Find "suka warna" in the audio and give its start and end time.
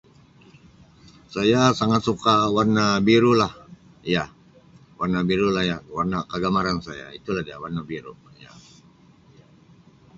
2.09-2.87